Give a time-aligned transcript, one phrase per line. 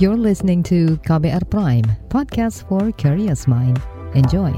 [0.00, 3.76] You're listening to KBR Prime, podcast for curious mind.
[4.16, 4.48] Enjoy.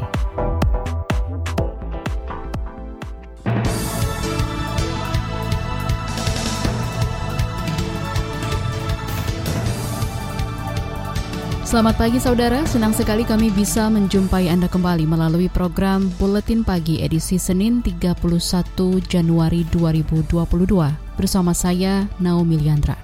[11.66, 17.34] Selamat pagi saudara, senang sekali kami bisa menjumpai Anda kembali melalui program Buletin Pagi edisi
[17.43, 18.14] Senin 31
[19.11, 20.38] Januari 2022
[21.18, 22.95] bersama saya Naomi Liandra.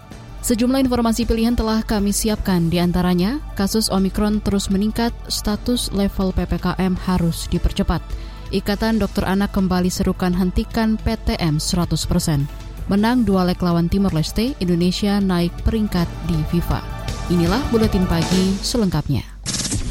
[0.48, 6.96] Sejumlah informasi pilihan telah kami siapkan di antaranya kasus Omikron terus meningkat, status level PPKM
[7.04, 8.00] harus dipercepat.
[8.48, 12.48] Ikatan Dokter Anak kembali serukan hentikan PTM 100%.
[12.88, 16.80] Menang dua leg lawan Timor Leste, Indonesia naik peringkat di FIFA.
[17.28, 19.28] Inilah buletin pagi selengkapnya.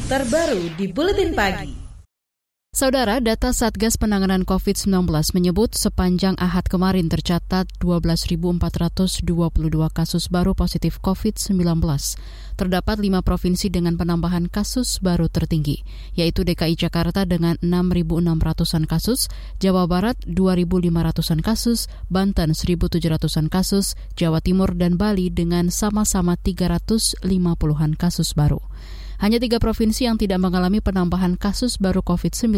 [0.09, 1.86] Terbaru di buletin pagi.
[2.77, 9.17] Saudara, data Satgas Penanganan COVID-19 menyebut sepanjang Ahad kemarin tercatat 12.422
[9.89, 11.57] kasus baru positif COVID-19.
[12.53, 15.81] Terdapat lima provinsi dengan penambahan kasus baru tertinggi,
[16.13, 19.25] yaitu DKI Jakarta dengan 6.600-an kasus,
[19.57, 28.37] Jawa Barat 2.500-an kasus, Banten 1.700-an kasus, Jawa Timur dan Bali dengan sama-sama 350-an kasus
[28.37, 28.61] baru.
[29.17, 32.53] Hanya tiga provinsi yang tidak mengalami penambahan kasus baru COVID-19,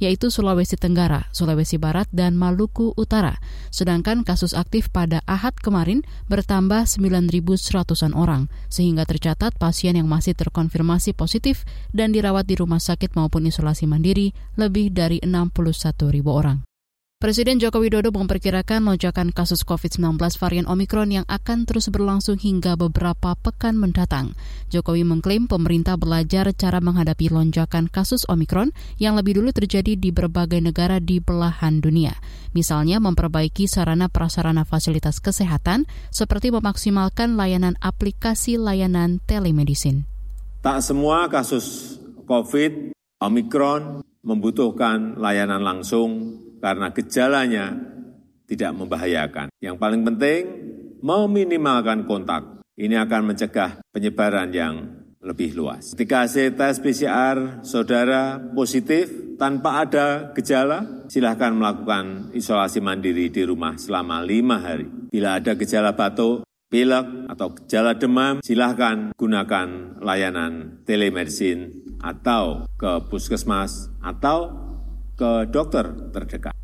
[0.00, 3.36] yaitu Sulawesi Tenggara, Sulawesi Barat, dan Maluku Utara.
[3.68, 6.00] Sedangkan kasus aktif pada Ahad kemarin
[6.32, 13.12] bertambah 9.100-an orang, sehingga tercatat pasien yang masih terkonfirmasi positif dan dirawat di rumah sakit
[13.12, 16.73] maupun isolasi mandiri lebih dari 61.000 orang.
[17.22, 23.38] Presiden Joko Widodo memperkirakan lonjakan kasus COVID-19 varian Omikron yang akan terus berlangsung hingga beberapa
[23.38, 24.34] pekan mendatang.
[24.74, 30.58] Jokowi mengklaim pemerintah belajar cara menghadapi lonjakan kasus Omikron yang lebih dulu terjadi di berbagai
[30.58, 32.18] negara di belahan dunia.
[32.50, 40.10] Misalnya memperbaiki sarana prasarana fasilitas kesehatan seperti memaksimalkan layanan aplikasi layanan telemedicine.
[40.66, 42.90] Tak semua kasus COVID,
[43.22, 47.76] Omikron membutuhkan layanan langsung karena gejalanya
[48.48, 49.52] tidak membahayakan.
[49.60, 50.40] Yang paling penting,
[51.04, 52.64] meminimalkan kontak.
[52.80, 55.92] Ini akan mencegah penyebaran yang lebih luas.
[55.92, 63.76] Ketika hasil tes PCR saudara positif tanpa ada gejala, silahkan melakukan isolasi mandiri di rumah
[63.76, 64.88] selama lima hari.
[65.12, 71.70] Bila ada gejala batuk, pilek, atau gejala demam, silahkan gunakan layanan telemedicine
[72.02, 74.63] atau ke puskesmas atau
[75.14, 76.63] ke dokter terdekat.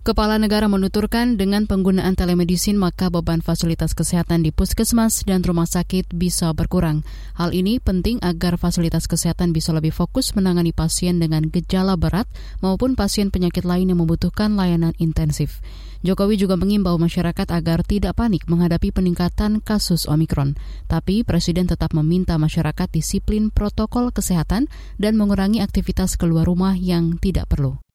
[0.00, 6.16] Kepala negara menuturkan dengan penggunaan telemedicine maka beban fasilitas kesehatan di puskesmas dan rumah sakit
[6.16, 7.04] bisa berkurang.
[7.36, 12.24] Hal ini penting agar fasilitas kesehatan bisa lebih fokus menangani pasien dengan gejala berat
[12.64, 15.60] maupun pasien penyakit lain yang membutuhkan layanan intensif.
[16.00, 20.56] Jokowi juga mengimbau masyarakat agar tidak panik menghadapi peningkatan kasus Omikron.
[20.88, 27.52] Tapi Presiden tetap meminta masyarakat disiplin protokol kesehatan dan mengurangi aktivitas keluar rumah yang tidak
[27.52, 27.89] perlu.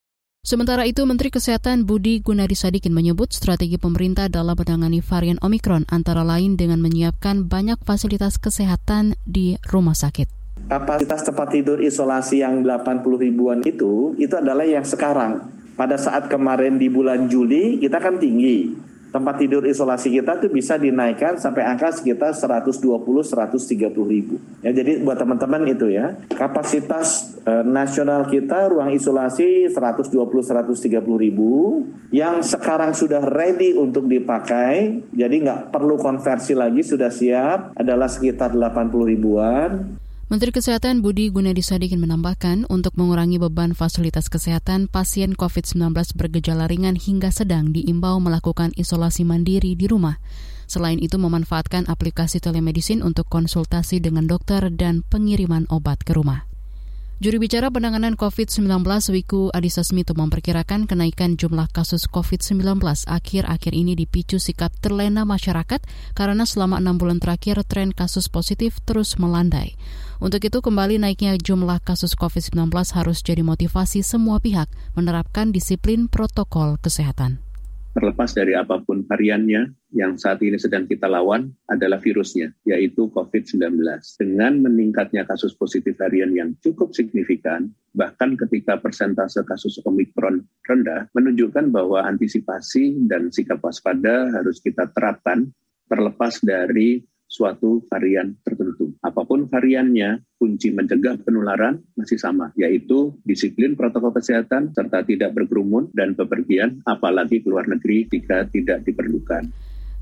[0.45, 6.21] Sementara itu, Menteri Kesehatan Budi Gunadi Sadikin menyebut strategi pemerintah dalam menangani varian Omikron antara
[6.21, 10.29] lain dengan menyiapkan banyak fasilitas kesehatan di rumah sakit.
[10.69, 15.49] Kapasitas tempat tidur isolasi yang 80 ribuan itu, itu adalah yang sekarang.
[15.73, 18.84] Pada saat kemarin di bulan Juli, kita kan tinggi
[19.15, 24.35] tempat tidur isolasi kita tuh bisa dinaikkan sampai angka sekitar 120 130 ribu.
[24.59, 31.87] Ya jadi buat teman-teman itu ya kapasitas e, nasional kita ruang isolasi 120 130 ribu
[32.11, 38.51] yang sekarang sudah ready untuk dipakai jadi nggak perlu konversi lagi sudah siap adalah sekitar
[38.51, 39.95] 80 ribuan.
[40.25, 46.97] Menteri Kesehatan Budi Gunadi Sadikin menambahkan untuk mengurangi beban fasilitas kesehatan pasien COVID-19 bergejala ringan
[46.97, 50.17] hingga sedang diimbau melakukan isolasi mandiri di rumah.
[50.65, 56.49] Selain itu memanfaatkan aplikasi telemedicine untuk konsultasi dengan dokter dan pengiriman obat ke rumah.
[57.15, 58.83] Juru bicara penanganan COVID-19
[59.15, 62.75] Wiku Adhisa Smito memperkirakan kenaikan jumlah kasus COVID-19
[63.07, 65.79] akhir-akhir ini dipicu sikap terlena masyarakat
[66.11, 69.79] karena selama enam bulan terakhir tren kasus positif terus melandai.
[70.19, 74.67] Untuk itu kembali naiknya jumlah kasus COVID-19 harus jadi motivasi semua pihak
[74.99, 77.39] menerapkan disiplin protokol kesehatan
[77.95, 83.79] terlepas dari apa pun variannya yang saat ini sedang kita lawan adalah virusnya, yaitu COVID-19.
[84.19, 91.71] Dengan meningkatnya kasus positif varian yang cukup signifikan, bahkan ketika persentase kasus Omikron rendah, menunjukkan
[91.71, 95.47] bahwa antisipasi dan sikap waspada harus kita terapkan
[95.87, 98.93] terlepas dari suatu varian tertentu.
[99.01, 105.89] Apa pun variannya, kunci mencegah penularan masih sama, yaitu disiplin protokol kesehatan serta tidak berkerumun
[105.95, 109.49] dan bepergian, apalagi keluar negeri jika tidak diperlukan.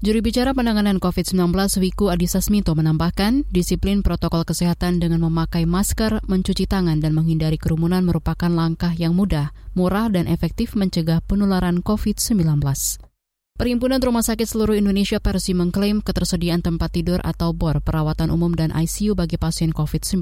[0.03, 6.67] Juri bicara penanganan COVID-19 Wiku Adhisa Smito menambahkan, disiplin protokol kesehatan dengan memakai masker, mencuci
[6.67, 12.35] tangan, dan menghindari kerumunan merupakan langkah yang mudah, murah, dan efektif mencegah penularan COVID-19.
[13.63, 18.75] Perhimpunan Rumah Sakit Seluruh Indonesia Persi mengklaim ketersediaan tempat tidur atau BOR perawatan umum dan
[18.75, 20.19] ICU bagi pasien COVID-19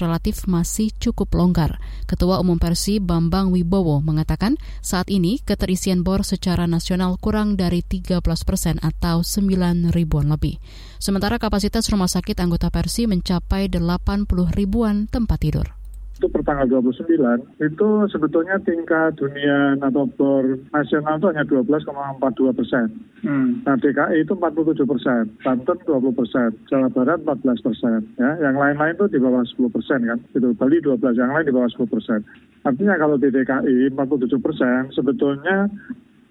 [0.00, 1.84] relatif masih cukup longgar.
[2.08, 8.24] Ketua Umum Persi Bambang Wibowo mengatakan saat ini keterisian BOR secara nasional kurang dari 13
[8.24, 10.56] persen atau 9 ribuan lebih.
[10.96, 14.24] Sementara kapasitas rumah sakit anggota Persi mencapai 80
[14.56, 15.77] ribuan tempat tidur
[16.18, 17.14] itu per tanggal 29
[17.62, 20.42] itu sebetulnya tingkat dunia atau bor
[20.74, 22.86] nasional itu hanya 12,42 persen.
[23.22, 23.62] Hmm.
[23.62, 28.02] Nah DKI itu 47 persen, Banten 20 persen, Jawa Barat 14 persen.
[28.18, 30.18] Ya, yang lain-lain itu di bawah 10 persen kan.
[30.34, 32.26] Itu Bali 12, yang lain di bawah 10 persen.
[32.66, 35.70] Artinya kalau di DKI 47 persen sebetulnya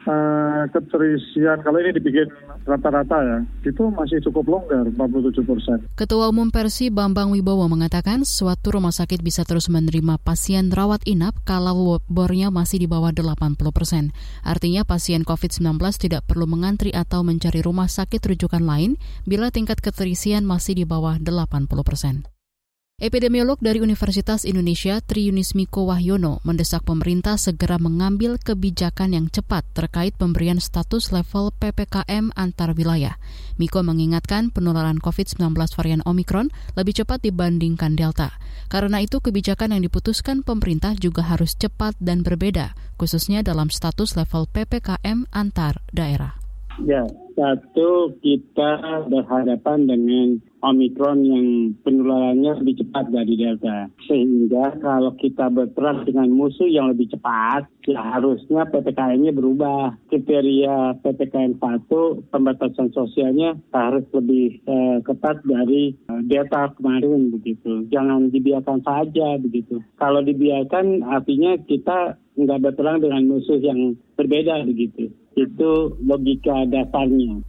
[0.07, 2.31] uh, keterisian kalau ini dibikin
[2.63, 3.38] rata-rata ya
[3.68, 5.77] itu masih cukup longgar 47 persen.
[6.00, 11.36] Ketua Umum Persi Bambang Wibowo mengatakan suatu rumah sakit bisa terus menerima pasien rawat inap
[11.44, 14.15] kalau bornya masih di bawah 80 persen.
[14.42, 18.95] Artinya pasien COVID-19 tidak perlu mengantri atau mencari rumah sakit rujukan lain
[19.27, 22.36] bila tingkat keterisian masih di bawah 80 persen.
[22.97, 30.17] Epidemiolog dari Universitas Indonesia Triunis Miko Wahyono mendesak pemerintah segera mengambil kebijakan yang cepat terkait
[30.17, 33.21] pemberian status level PPKM antar wilayah.
[33.61, 35.45] Miko mengingatkan penularan COVID-19
[35.77, 38.33] varian Omikron lebih cepat dibandingkan Delta.
[38.65, 44.49] Karena itu kebijakan yang diputuskan pemerintah juga harus cepat dan berbeda, khususnya dalam status level
[44.49, 46.46] PPKM antar daerah.
[46.85, 51.47] Ya, satu kita berhadapan dengan Omikron yang
[51.81, 53.89] penularannya lebih cepat dari Delta.
[54.06, 59.97] Sehingga kalau kita berperang dengan musuh yang lebih cepat, ya harusnya PPKM-nya berubah.
[60.09, 67.89] Kriteria PPKM 1, pembatasan sosialnya harus lebih eh, ketat dari eh, Delta kemarin begitu.
[67.89, 69.81] Jangan dibiarkan saja begitu.
[69.97, 75.09] Kalau dibiarkan artinya kita nggak berperang dengan musuh yang berbeda begitu.
[75.37, 77.45] Itu logika dasarnya.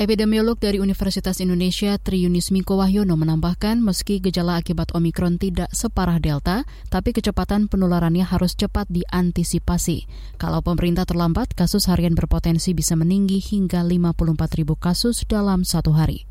[0.00, 6.64] Epidemiolog dari Universitas Indonesia Triunis Miko Wahyono menambahkan meski gejala akibat Omikron tidak separah Delta,
[6.88, 10.08] tapi kecepatan penularannya harus cepat diantisipasi.
[10.40, 16.24] Kalau pemerintah terlambat, kasus harian berpotensi bisa meninggi hingga 54 ribu kasus dalam satu hari.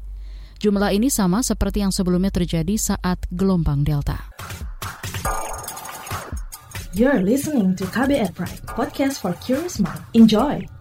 [0.58, 4.34] Jumlah ini sama seperti yang sebelumnya terjadi saat gelombang Delta.
[6.98, 10.02] You're listening to KBR Pride, podcast for curious mind.
[10.18, 10.79] Enjoy!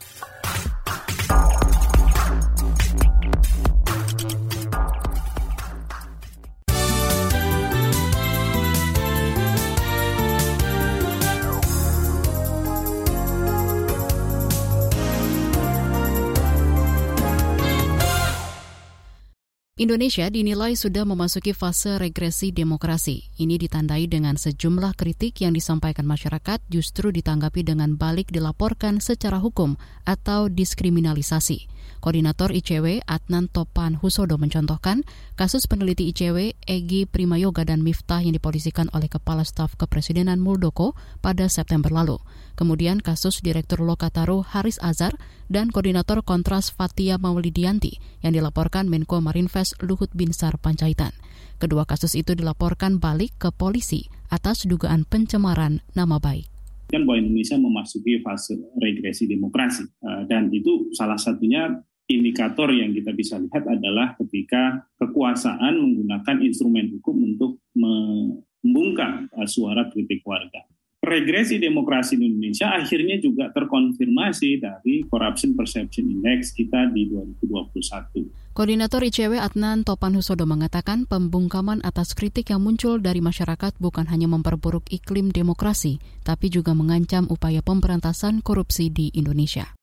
[19.78, 23.30] Indonesia dinilai sudah memasuki fase regresi demokrasi.
[23.38, 29.78] Ini ditandai dengan sejumlah kritik yang disampaikan masyarakat justru ditanggapi dengan balik dilaporkan secara hukum
[30.02, 31.70] atau diskriminalisasi.
[32.02, 35.06] Koordinator ICW Adnan Topan Husodo mencontohkan
[35.38, 41.46] kasus peneliti ICW Egi Primayoga dan Miftah yang dipolisikan oleh Kepala Staf Kepresidenan Muldoko pada
[41.46, 42.18] September lalu.
[42.58, 45.14] Kemudian kasus Direktur Lokataru Haris Azhar
[45.48, 51.12] dan Koordinator Kontras Fatia Maulidianti yang dilaporkan Menko Marinvest Luhut Binsar Panjaitan.
[51.58, 56.48] Kedua kasus itu dilaporkan balik ke polisi atas dugaan pencemaran nama baik
[56.88, 61.68] kan bahwa Indonesia memasuki fase regresi demokrasi eh, dan itu salah satunya
[62.08, 69.92] indikator yang kita bisa lihat adalah ketika kekuasaan menggunakan instrumen hukum untuk membungkam uh, suara
[69.92, 70.64] kritik warga.
[71.08, 78.52] Regresi demokrasi di Indonesia akhirnya juga terkonfirmasi dari Corruption Perception Index kita di 2021.
[78.52, 84.28] Koordinator ICW Adnan Topan Husodo mengatakan pembungkaman atas kritik yang muncul dari masyarakat bukan hanya
[84.28, 85.96] memperburuk iklim demokrasi,
[86.26, 89.77] tapi juga mengancam upaya pemberantasan korupsi di Indonesia.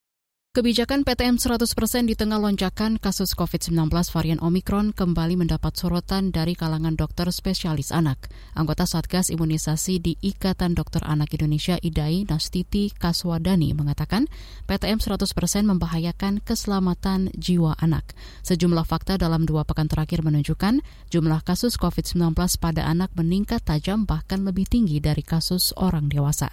[0.55, 1.67] Kebijakan PTM 100%
[2.07, 8.31] di tengah lonjakan kasus COVID-19 varian Omikron kembali mendapat sorotan dari kalangan dokter spesialis anak.
[8.55, 14.31] Anggota Satgas Imunisasi di Ikatan Dokter Anak Indonesia IDAI Nastiti Kaswadani mengatakan
[14.63, 15.27] PTM 100%
[15.75, 18.15] membahayakan keselamatan jiwa anak.
[18.47, 20.79] Sejumlah fakta dalam dua pekan terakhir menunjukkan
[21.11, 22.31] jumlah kasus COVID-19
[22.63, 26.47] pada anak meningkat tajam bahkan lebih tinggi dari kasus orang dewasa.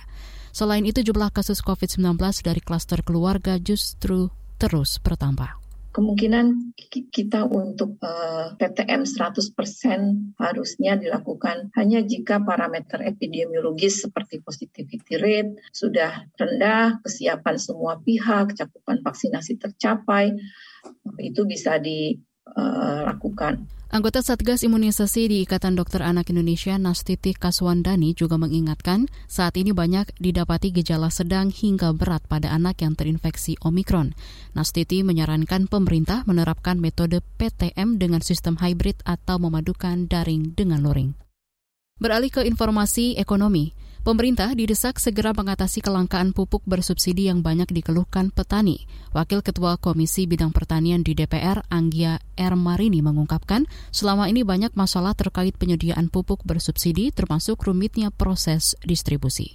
[0.52, 4.28] Selain itu, jumlah kasus COVID-19 dari klaster keluarga justru
[4.61, 6.73] terus bertambah kemungkinan
[7.12, 16.25] kita untuk uh, PTM 100% harusnya dilakukan hanya jika parameter epidemiologis seperti positivity rate sudah
[16.40, 20.32] rendah, kesiapan semua pihak, cakupan vaksinasi tercapai,
[21.21, 23.68] itu bisa dilakukan.
[23.92, 30.16] Anggota Satgas Imunisasi di Ikatan Dokter Anak Indonesia Nastiti Kaswandani juga mengingatkan saat ini banyak
[30.16, 34.16] didapati gejala sedang hingga berat pada anak yang terinfeksi Omikron.
[34.56, 41.12] Nastiti menyarankan pemerintah menerapkan metode PTM dengan sistem hybrid atau memadukan daring dengan luring.
[42.00, 48.82] Beralih ke informasi ekonomi, Pemerintah didesak segera mengatasi kelangkaan pupuk bersubsidi yang banyak dikeluhkan petani.
[49.14, 52.54] Wakil Ketua Komisi Bidang Pertanian di DPR, Anggia R.
[52.59, 53.62] Marini mengungkapkan,
[53.94, 59.54] selama ini banyak masalah terkait penyediaan pupuk bersubsidi termasuk rumitnya proses distribusi.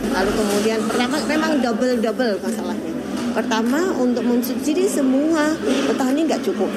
[0.00, 2.96] Lalu kemudian pertama memang double-double masalahnya.
[3.36, 6.72] Pertama untuk mensubsidi semua petani nggak cukup.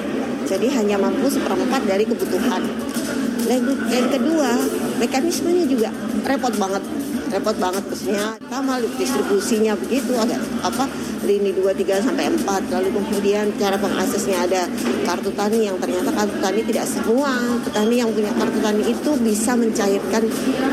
[0.51, 2.60] Jadi hanya mampu seperempat dari kebutuhan.
[3.48, 4.51] Dan kedua,
[5.00, 5.93] mekanismenya juga
[6.25, 6.84] repot banget
[7.36, 8.39] repot banget maksudnya.
[8.48, 10.86] Sama distribusinya begitu agak apa
[11.25, 14.70] lini 2, 3 sampai 4 lalu kemudian cara pengaksesnya ada
[15.03, 17.34] kartu tani yang ternyata kartu tani tidak semua
[17.65, 20.24] petani yang punya kartu tani itu bisa mencairkan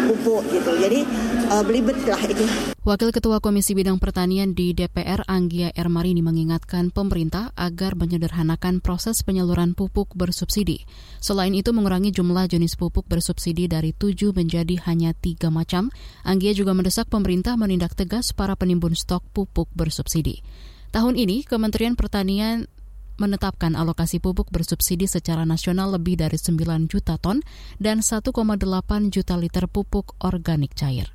[0.06, 1.00] pupuk gitu jadi
[1.48, 2.44] uh, belibet lah itu
[2.82, 9.78] Wakil Ketua Komisi Bidang Pertanian di DPR Anggia Ermarini mengingatkan pemerintah agar menyederhanakan proses penyaluran
[9.78, 10.82] pupuk bersubsidi.
[11.22, 15.94] Selain itu mengurangi jumlah jenis pupuk bersubsidi dari tujuh menjadi hanya tiga macam.
[16.26, 20.41] Anggia juga mendesak pemerintah menindak tegas para penimbun stok pupuk bersubsidi.
[20.92, 22.68] Tahun ini Kementerian Pertanian
[23.20, 27.44] menetapkan alokasi pupuk bersubsidi secara nasional lebih dari 9 juta ton
[27.78, 28.32] dan 1,8
[29.12, 31.12] juta liter pupuk organik cair.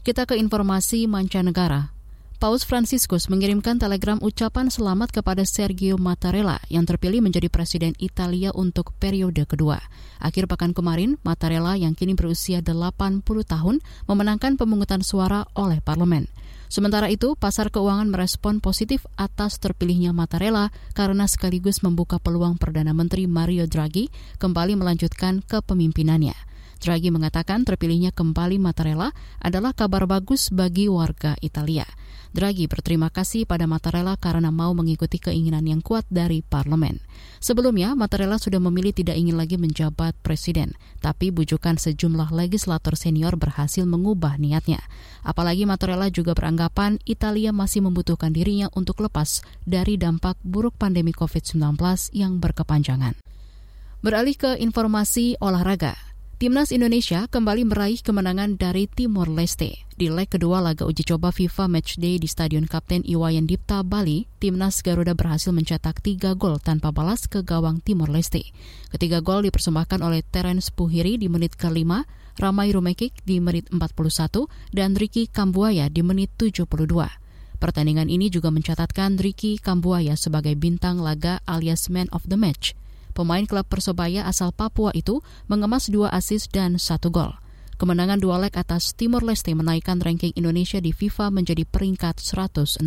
[0.00, 1.92] Kita ke informasi mancanegara.
[2.40, 8.96] Paus Franciscus mengirimkan telegram ucapan selamat kepada Sergio Mattarella yang terpilih menjadi presiden Italia untuk
[8.96, 9.76] periode kedua.
[10.16, 16.32] Akhir pekan kemarin, Mattarella yang kini berusia 80 tahun memenangkan pemungutan suara oleh parlemen.
[16.70, 23.26] Sementara itu, pasar keuangan merespon positif atas terpilihnya Mattarella karena sekaligus membuka peluang Perdana Menteri
[23.26, 24.06] Mario Draghi
[24.38, 26.49] kembali melanjutkan kepemimpinannya.
[26.80, 31.84] Draghi mengatakan terpilihnya kembali Mattarella adalah kabar bagus bagi warga Italia.
[32.30, 37.02] Draghi berterima kasih pada Mattarella karena mau mengikuti keinginan yang kuat dari parlemen.
[37.42, 43.82] Sebelumnya, Mattarella sudah memilih tidak ingin lagi menjabat presiden, tapi bujukan sejumlah legislator senior berhasil
[43.82, 44.80] mengubah niatnya.
[45.26, 51.76] Apalagi Mattarella juga beranggapan Italia masih membutuhkan dirinya untuk lepas dari dampak buruk pandemi COVID-19
[52.14, 53.18] yang berkepanjangan.
[54.00, 56.09] Beralih ke informasi olahraga.
[56.40, 59.84] Timnas Indonesia kembali meraih kemenangan dari Timor Leste.
[59.92, 64.80] Di leg kedua laga uji coba FIFA Matchday di Stadion Kapten Iwayan Dipta, Bali, Timnas
[64.80, 68.40] Garuda berhasil mencetak tiga gol tanpa balas ke gawang Timor Leste.
[68.88, 72.08] Ketiga gol dipersembahkan oleh Terence Puhiri di menit ke-5,
[72.40, 76.64] Ramai Rumekik di menit 41, dan Ricky Kambuaya di menit 72.
[77.60, 82.79] Pertandingan ini juga mencatatkan Ricky Kambuaya sebagai bintang laga alias man of the match.
[83.20, 87.36] Pemain klub Persebaya asal Papua itu mengemas dua asis dan satu gol.
[87.76, 92.80] Kemenangan dua leg atas Timor Leste menaikkan ranking Indonesia di FIFA menjadi peringkat 160.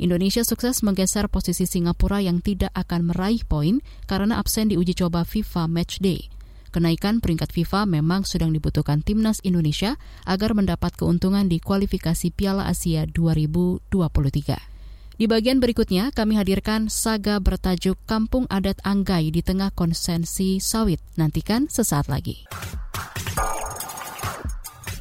[0.00, 5.28] Indonesia sukses menggeser posisi Singapura yang tidak akan meraih poin karena absen di uji coba
[5.28, 6.32] FIFA Matchday.
[6.72, 13.04] Kenaikan peringkat FIFA memang sedang dibutuhkan timnas Indonesia agar mendapat keuntungan di kualifikasi Piala Asia
[13.04, 14.75] 2023.
[15.16, 21.00] Di bagian berikutnya, kami hadirkan saga bertajuk Kampung Adat Anggai di tengah konsensi sawit.
[21.16, 22.44] Nantikan sesaat lagi.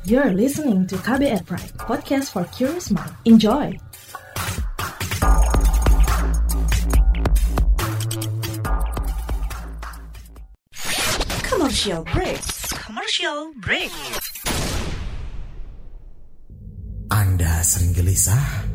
[0.08, 3.12] You're listening to KBR Pride, podcast for curious mind.
[3.28, 3.76] Enjoy!
[11.44, 12.40] Commercial break.
[12.72, 13.92] Commercial break.
[17.12, 18.75] Anda sering gelisah?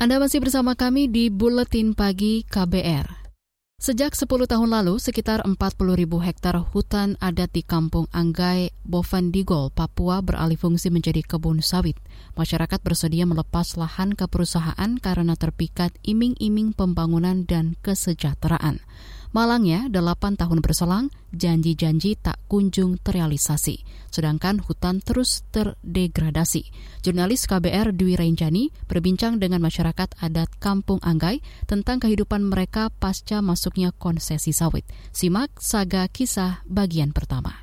[0.00, 3.20] Anda masih bersama kami di Buletin Pagi KBR.
[3.76, 5.60] Sejak 10 tahun lalu, sekitar 40
[5.92, 12.00] ribu hektar hutan adat di Kampung Anggai, Bovendigol, Papua beralih fungsi menjadi kebun sawit.
[12.32, 18.80] Masyarakat bersedia melepas lahan ke perusahaan karena terpikat iming-iming pembangunan dan kesejahteraan.
[19.30, 26.66] Malangnya, delapan tahun berselang, janji-janji tak kunjung terrealisasi, sedangkan hutan terus terdegradasi.
[27.06, 31.38] Jurnalis KBR Dwi Renjani berbincang dengan masyarakat adat Kampung Anggai
[31.70, 34.82] tentang kehidupan mereka pasca masuknya konsesi sawit.
[35.14, 37.54] Simak saga kisah bagian pertama.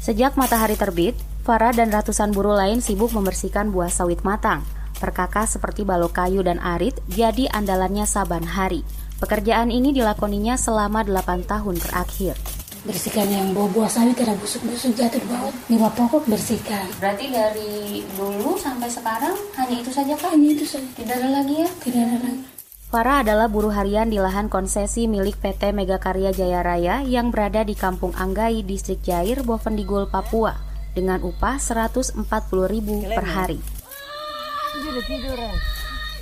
[0.00, 1.12] Sejak matahari terbit,
[1.44, 4.64] Farah dan ratusan buruh lain sibuk membersihkan buah sawit matang–
[4.98, 8.82] Perkakas seperti balok kayu dan arit jadi andalannya saban hari.
[9.22, 12.34] Pekerjaan ini dilakoninya selama 8 tahun terakhir.
[12.86, 15.50] Bersihkan yang buah-buah sawit ada busuk-busuk jatuh di bawah.
[15.66, 16.86] Lima pokok bersihkan.
[17.02, 20.34] Berarti dari dulu sampai sekarang hanya itu saja kan?
[20.34, 20.86] Hanya itu saja.
[20.94, 21.68] Tidak ada lagi ya?
[21.82, 22.42] Tidak ada lagi.
[22.88, 27.76] Farah adalah buruh harian di lahan konsesi milik PT Megakarya Jaya Raya yang berada di
[27.76, 30.56] Kampung Anggai, Distrik Jair, Bovendigul, Papua,
[30.96, 33.77] dengan upah Rp140.000 per hari.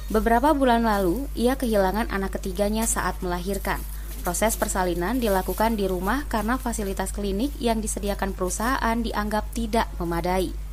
[0.06, 3.82] Beberapa bulan lalu, ia kehilangan anak ketiganya saat melahirkan.
[4.26, 10.65] Proses persalinan dilakukan di rumah karena fasilitas klinik yang disediakan perusahaan dianggap tidak memadai.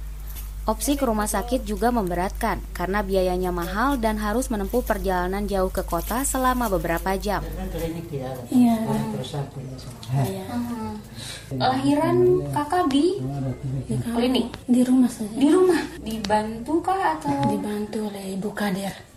[0.63, 5.83] Opsi ke rumah sakit juga memberatkan karena biayanya mahal dan harus menempuh perjalanan jauh ke
[5.83, 7.43] kota selama beberapa jam.
[8.47, 8.75] Iya.
[10.23, 10.47] iya.
[11.59, 13.19] Lahiran kakak di
[14.15, 14.55] klinik?
[14.63, 15.35] Di rumah saja.
[15.35, 15.83] Di rumah?
[15.99, 17.43] Dibantu kah atau?
[17.51, 19.12] Dibantu oleh Ibu Kader.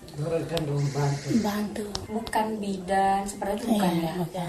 [1.44, 1.85] Bantu.
[2.08, 4.49] Bukan bidan seperti itu bukan Iya, ya?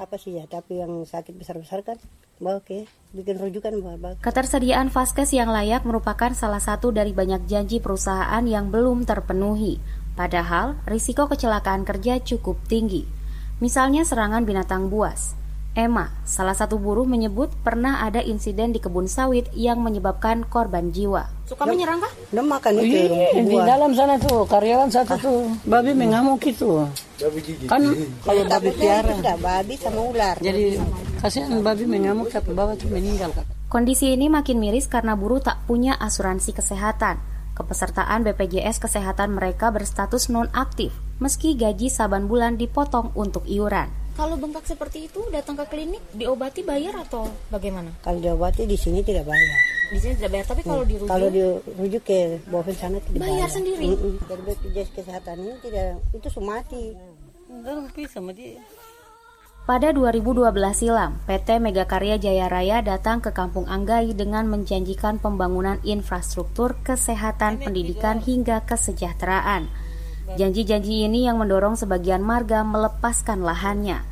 [0.00, 0.48] Apa sih ya?
[0.48, 2.00] Tapi yang sakit besar-besar kan,
[2.40, 4.16] bawa ke bikin rujukan bawa.
[4.24, 9.76] Ketersediaan vaskes yang layak merupakan salah satu dari banyak janji perusahaan yang belum terpenuhi.
[10.16, 13.04] Padahal, risiko kecelakaan kerja cukup tinggi.
[13.60, 15.36] Misalnya serangan binatang buas.
[15.72, 21.32] Emma, salah satu buruh menyebut pernah ada insiden di kebun sawit yang menyebabkan korban jiwa.
[21.48, 22.12] Suka menyerang kah?
[22.28, 23.08] Udah makan itu.
[23.08, 26.84] Iya, di dalam sana tuh karyawan satu tuh babi mengamuk itu.
[27.72, 27.88] Kan
[28.20, 29.16] Kalau babi piara.
[29.16, 30.36] Tidak, babi sama ular.
[30.44, 30.76] Jadi
[31.24, 33.48] kasihan babi mengamuk tapi bawa tuh meninggal kak.
[33.72, 37.16] Kondisi ini makin miris karena buruh tak punya asuransi kesehatan.
[37.56, 44.01] Kepesertaan BPJS Kesehatan mereka berstatus non-aktif, meski gaji saban bulan dipotong untuk iuran.
[44.12, 47.88] Kalau bengkak seperti itu datang ke klinik diobati bayar atau bagaimana?
[48.04, 49.58] Kalau diobati di sini tidak bayar.
[49.92, 53.92] Di sini tidak bayar, tapi kalau dirujuk Kalau dirujuk ke Boven sana tidak Bayar sendiri?
[53.92, 54.20] Mm-mm.
[54.24, 56.96] Dari BPJS Kesehatan ini tidak, itu sumati.
[58.08, 58.60] sama dia.
[59.62, 60.42] Pada 2012
[60.74, 68.18] silam, PT Megakarya Jaya Raya datang ke Kampung Anggai dengan menjanjikan pembangunan infrastruktur, kesehatan, pendidikan,
[68.18, 69.70] hingga kesejahteraan.
[70.38, 74.06] Janji-janji ini yang mendorong sebagian marga melepaskan lahannya.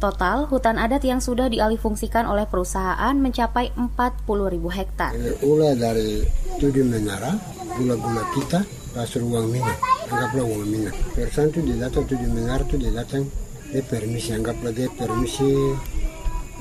[0.00, 5.12] Total, hutan adat yang sudah dialihfungsikan oleh perusahaan mencapai 40 ribu hektar.
[5.44, 6.24] Ula dari
[6.56, 7.36] tujuh menara,
[7.76, 8.64] gula-gula kita,
[8.96, 9.76] pasar uang minyak.
[10.08, 10.96] Anggaplah uang minyak.
[11.12, 13.28] Persan itu dia datang tujuh menara itu dia datang,
[13.68, 15.52] dia permisi, anggaplah dia permisi,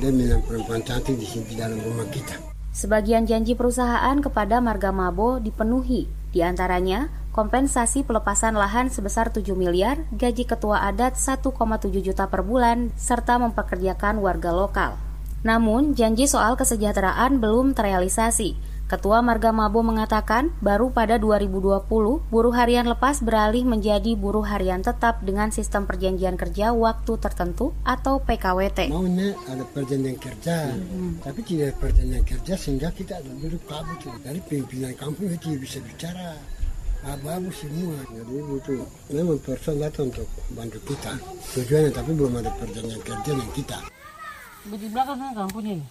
[0.04, 2.36] dia minang perempuan cantik di sini di dalam rumah kita.
[2.76, 7.08] Sebagian janji perusahaan kepada Marga Mabo dipenuhi, di antaranya
[7.40, 11.48] kompensasi pelepasan lahan sebesar 7 miliar, gaji ketua adat 1,7
[12.04, 15.00] juta per bulan, serta mempekerjakan warga lokal.
[15.48, 18.60] Namun, janji soal kesejahteraan belum terrealisasi.
[18.92, 21.88] Ketua Marga Mabo mengatakan, baru pada 2020,
[22.28, 28.20] buruh harian lepas beralih menjadi buruh harian tetap dengan sistem perjanjian kerja waktu tertentu atau
[28.20, 28.92] PKWT.
[28.92, 31.24] Maunya ada perjanjian kerja, hmm.
[31.24, 34.04] tapi tidak ada perjanjian kerja sehingga kita ada duduk kabut.
[34.26, 36.59] Dari pimpinan kampung itu bisa bicara
[37.06, 38.00] abu-abu semua.
[38.12, 38.74] Jadi itu
[39.14, 41.14] memang person datang untuk bantu kita.
[41.56, 43.78] Tujuannya tapi belum ada perjanjian kerja yang kita.
[44.68, 45.86] Di belakang kampung ini.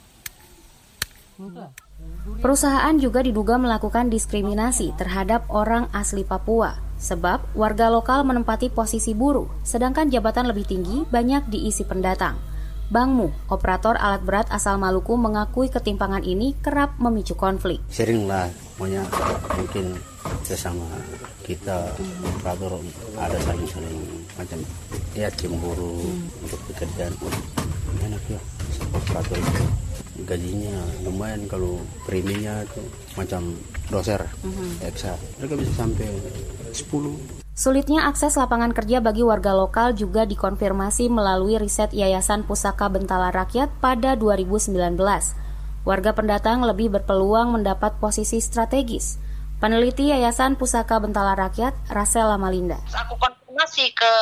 [2.42, 9.46] Perusahaan juga diduga melakukan diskriminasi terhadap orang asli Papua, sebab warga lokal menempati posisi buruh,
[9.62, 12.34] sedangkan jabatan lebih tinggi banyak diisi pendatang.
[12.90, 17.84] Bang Mu, operator alat berat asal Maluku mengakui ketimpangan ini kerap memicu konflik.
[17.92, 19.02] Seringlah, maunya
[19.58, 19.98] mungkin
[20.46, 20.86] sesama
[21.42, 21.92] kita
[22.38, 22.78] operator
[23.18, 23.98] ada saling-saling
[24.38, 24.58] macam
[25.18, 26.46] ya cemburu hmm.
[26.46, 27.12] untuk pekerjaan
[28.06, 28.40] enak ya
[28.94, 29.64] operator itu
[30.26, 30.74] gajinya
[31.06, 32.82] lumayan kalau priminya itu
[33.14, 33.54] macam
[33.86, 34.82] doser mm-hmm.
[34.82, 36.08] eksa mereka bisa sampai
[36.74, 43.34] 10 Sulitnya akses lapangan kerja bagi warga lokal juga dikonfirmasi melalui riset Yayasan Pusaka Bentala
[43.34, 44.94] Rakyat pada 2019.
[45.88, 49.16] Warga pendatang lebih berpeluang mendapat posisi strategis.
[49.56, 52.76] Peneliti Yayasan Pusaka Bentala Rakyat, Rasela Malinda.
[52.92, 53.16] Aku
[53.58, 54.12] konfirmasi ke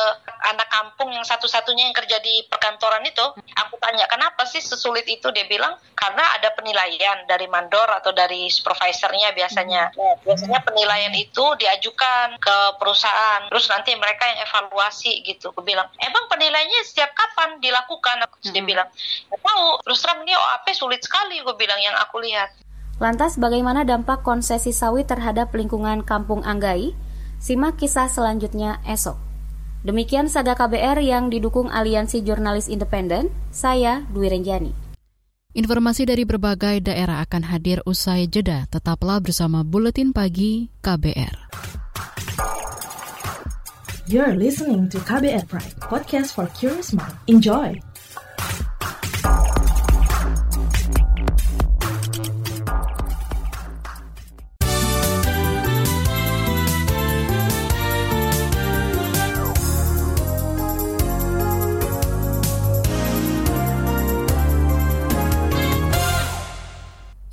[0.49, 3.21] anak kampung yang satu-satunya yang kerja di perkantoran itu,
[3.53, 5.29] aku tanya kenapa sih sesulit itu?
[5.29, 9.93] Dia bilang karena ada penilaian dari mandor atau dari supervisornya biasanya.
[9.93, 15.53] Nah, biasanya penilaian itu diajukan ke perusahaan, terus nanti mereka yang evaluasi gitu.
[15.53, 18.25] Aku bilang, emang penilaiannya setiap kapan dilakukan?
[18.41, 18.89] Terus dia bilang,
[19.29, 19.67] nggak tahu.
[19.85, 22.57] Terus terang dia OAP sulit sekali, gue bilang yang aku lihat.
[22.97, 26.97] Lantas bagaimana dampak konsesi sawit terhadap lingkungan Kampung Anggai?
[27.37, 29.26] Simak kisah selanjutnya esok.
[29.85, 34.73] Demikian Saga KBR yang didukung Aliansi Jurnalis Independen, saya Dwi Renjani.
[35.53, 38.65] Informasi dari berbagai daerah akan hadir usai jeda.
[38.69, 41.35] Tetaplah bersama Buletin Pagi KBR.
[44.07, 47.13] You're listening to KBR Pride, podcast for curious mind.
[47.27, 47.75] Enjoy!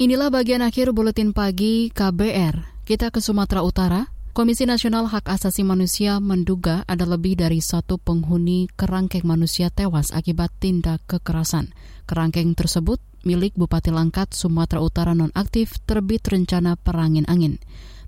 [0.04, 2.84] Inilah bagian akhir buletin pagi KBR.
[2.84, 4.04] Kita ke Sumatera Utara.
[4.36, 10.52] Komisi Nasional Hak Asasi Manusia menduga ada lebih dari satu penghuni kerangkeng manusia tewas akibat
[10.60, 11.72] tindak kekerasan.
[12.04, 17.56] Kerangkeng tersebut milik Bupati Langkat, Sumatera Utara nonaktif terbit rencana perangin angin.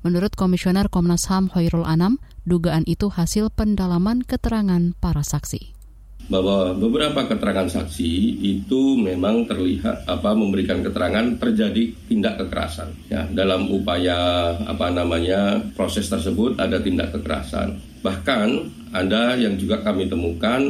[0.05, 5.76] Menurut Komisioner Komnas HAM Hoirul Anam, dugaan itu hasil pendalaman keterangan para saksi
[6.27, 12.91] bahwa beberapa keterangan saksi itu memang terlihat apa memberikan keterangan terjadi tindak kekerasan.
[13.07, 17.79] Ya dalam upaya apa namanya proses tersebut ada tindak kekerasan.
[18.03, 18.49] Bahkan
[18.91, 20.63] ada yang juga kami temukan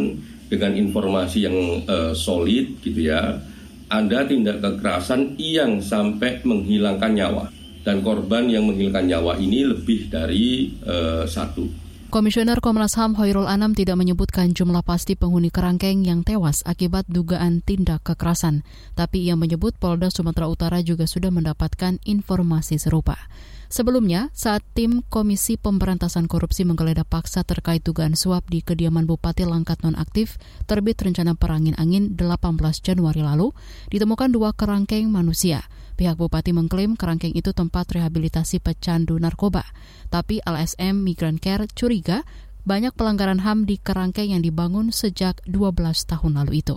[0.47, 3.41] dengan informasi yang uh, solid gitu ya
[3.89, 7.45] ada tindak kekerasan yang sampai menghilangkan nyawa.
[7.87, 11.86] Dan korban yang menghilangkan nyawa ini lebih dari uh, satu
[12.17, 17.61] Komisioner Komnas HAM Hoirul Anam tidak menyebutkan jumlah pasti penghuni kerangkeng yang tewas akibat dugaan
[17.61, 18.65] tindak kekerasan,
[18.97, 23.21] tapi ia menyebut Polda Sumatera Utara juga sudah mendapatkan informasi serupa.
[23.69, 29.85] Sebelumnya, saat tim Komisi Pemberantasan Korupsi menggeledah paksa terkait dugaan suap di kediaman Bupati Langkat
[29.85, 32.41] nonaktif terbit rencana perangin angin 18
[32.81, 33.53] Januari lalu,
[33.93, 35.69] ditemukan dua kerangkeng manusia.
[35.97, 39.65] Pihak Bupati mengklaim kerangkeng itu tempat rehabilitasi pecandu narkoba.
[40.13, 42.23] Tapi LSM Migrant Care curiga
[42.69, 45.73] banyak pelanggaran HAM di kerangkeng yang dibangun sejak 12
[46.05, 46.77] tahun lalu itu.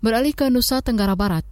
[0.00, 1.44] Beralih ke Nusa Tenggara Barat,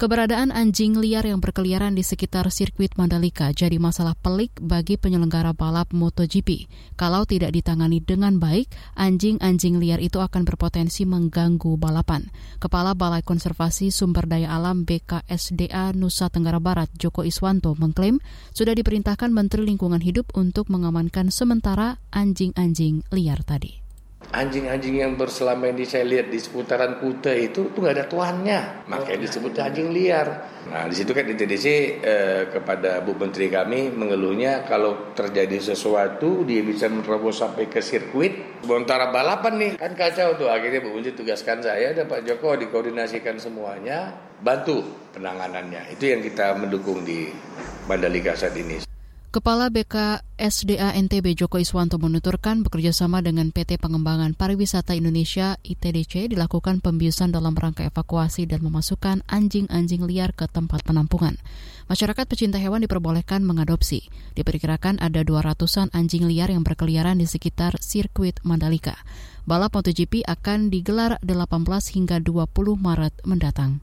[0.00, 5.92] Keberadaan anjing liar yang berkeliaran di sekitar sirkuit Mandalika jadi masalah pelik bagi penyelenggara balap
[5.92, 6.72] MotoGP.
[6.96, 12.32] Kalau tidak ditangani dengan baik, anjing-anjing liar itu akan berpotensi mengganggu balapan.
[12.56, 18.24] Kepala Balai Konservasi Sumber Daya Alam BKSDA Nusa Tenggara Barat, Joko Iswanto, mengklaim
[18.56, 23.79] sudah diperintahkan Menteri Lingkungan Hidup untuk mengamankan sementara anjing-anjing liar tadi
[24.30, 29.18] anjing-anjing yang berselama ini saya lihat di seputaran Kuta itu tuh nggak ada tuannya, makanya
[29.18, 30.28] oh, disebut anjing liar.
[30.70, 31.66] Nah di situ kan di TDC
[31.98, 38.62] eh, kepada Bu Menteri kami mengeluhnya kalau terjadi sesuatu dia bisa menerobos sampai ke sirkuit,
[38.62, 40.48] bontara balapan nih kan kacau tuh.
[40.48, 45.90] Akhirnya Bu Menteri tugaskan saya dan Pak Joko dikoordinasikan semuanya, bantu penanganannya.
[45.98, 47.34] Itu yang kita mendukung di
[47.90, 48.89] Mandalika saat ini.
[49.30, 57.30] Kepala BKSDA NTB Joko Iswanto menuturkan bekerjasama dengan PT Pengembangan Pariwisata Indonesia ITDC dilakukan pembiusan
[57.30, 61.38] dalam rangka evakuasi dan memasukkan anjing-anjing liar ke tempat penampungan.
[61.86, 64.10] Masyarakat pecinta hewan diperbolehkan mengadopsi.
[64.34, 68.98] Diperkirakan ada 200-an anjing liar yang berkeliaran di sekitar sirkuit Mandalika.
[69.46, 71.46] Balap MotoGP akan digelar 18
[71.94, 72.50] hingga 20
[72.82, 73.78] Maret mendatang.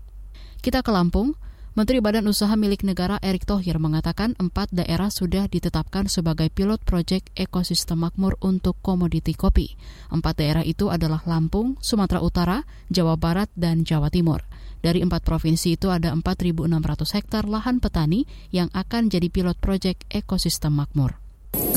[0.59, 1.39] Kita ke Lampung.
[1.77, 7.29] Menteri Badan Usaha Milik Negara Erick Thohir mengatakan empat daerah sudah ditetapkan sebagai pilot proyek
[7.37, 9.77] ekosistem makmur untuk komoditi kopi.
[10.09, 14.41] Empat daerah itu adalah Lampung, Sumatera Utara, Jawa Barat, dan Jawa Timur.
[14.81, 16.65] Dari empat provinsi itu ada 4.600
[17.13, 21.21] hektar lahan petani yang akan jadi pilot proyek ekosistem makmur.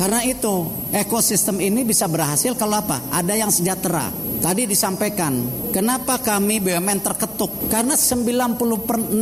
[0.01, 0.65] Karena itu
[0.97, 3.05] ekosistem ini bisa berhasil kalau apa?
[3.13, 4.30] Ada yang sejahtera.
[4.41, 5.37] Tadi disampaikan,
[5.69, 7.69] kenapa kami BUMN terketuk?
[7.69, 9.13] Karena 96%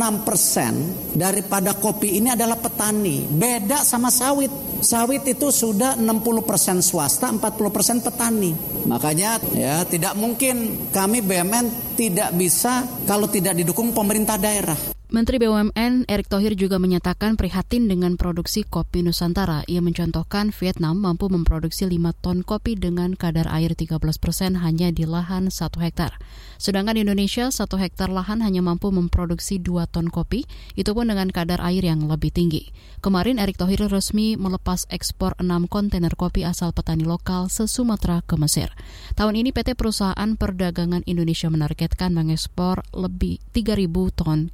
[1.11, 3.27] daripada kopi ini adalah petani.
[3.27, 4.79] Beda sama sawit.
[4.79, 8.55] Sawit itu sudah 60% swasta, 40% petani.
[8.87, 14.98] Makanya ya tidak mungkin kami BUMN tidak bisa kalau tidak didukung pemerintah daerah.
[15.09, 19.65] Menteri BUMN Erick Thohir juga menyatakan prihatin dengan produksi kopi Nusantara.
[19.65, 25.09] Ia mencontohkan Vietnam mampu memproduksi 5 ton kopi dengan kadar air 13 persen hanya di
[25.09, 26.21] lahan 1 hektar.
[26.61, 30.45] Sedangkan Indonesia 1 hektar lahan hanya mampu memproduksi 2 ton kopi,
[30.77, 32.69] itu pun dengan kadar air yang lebih tinggi.
[33.01, 38.69] Kemarin Erick Thohir resmi melepas ekspor 6 kontainer kopi asal petani lokal se-Sumatera ke Mesir.
[39.17, 44.53] Tahun ini PT Perusahaan Perdagangan Indonesia menargetkan mengekspor lebih 3.000 ton